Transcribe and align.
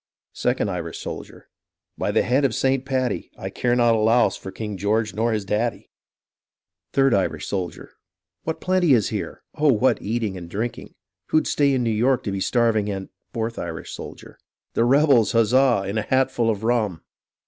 Second 0.33 0.67
Irish 0.67 0.97
Soldier 0.97 1.47
By 1.95 2.09
the 2.09 2.23
head 2.23 2.43
of 2.43 2.55
St. 2.55 2.83
Paddy 2.85 3.29
I 3.37 3.51
care 3.51 3.75
not 3.75 3.93
a 3.93 3.99
louse 3.99 4.35
for 4.35 4.49
King 4.51 4.75
George 4.75 5.13
nor 5.13 5.31
his 5.31 5.45
daddy. 5.45 5.91
Third 6.91 7.13
Irish 7.13 7.45
Soldier 7.45 7.91
What 8.43 8.59
plenty 8.59 8.93
is 8.95 9.09
here! 9.09 9.43
Oh, 9.53 9.71
what 9.71 10.01
eating 10.01 10.37
and 10.37 10.49
drinking! 10.49 10.95
Who'd 11.27 11.45
stay 11.45 11.71
in 11.75 11.83
New 11.83 11.91
York 11.91 12.23
to 12.23 12.31
be 12.31 12.39
starving 12.39 12.89
and— 12.89 13.09
Fourth 13.31 13.59
Irish 13.59 13.91
Soldier 13.93 14.39
The 14.73 14.85
rebels, 14.85 15.33
huzza! 15.33 15.83
in 15.85 15.99
a 15.99 16.01
hat 16.01 16.31
full 16.31 16.49
of 16.49 16.63
rum. 16.63 17.03